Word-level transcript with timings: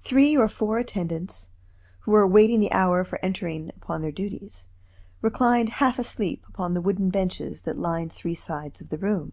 Three 0.00 0.36
or 0.36 0.48
four 0.48 0.78
attendants, 0.78 1.50
who 2.00 2.10
were 2.10 2.22
awaiting 2.22 2.58
the 2.58 2.72
hour 2.72 3.04
for 3.04 3.24
entering 3.24 3.70
upon 3.76 4.02
their 4.02 4.10
duties, 4.10 4.66
reclined 5.22 5.68
half 5.78 5.96
asleep 6.00 6.44
upon 6.48 6.74
the 6.74 6.82
wooden 6.82 7.08
benches 7.08 7.62
that 7.62 7.78
lined 7.78 8.12
three 8.12 8.34
sides 8.34 8.80
of 8.80 8.88
the 8.88 8.98
room. 8.98 9.32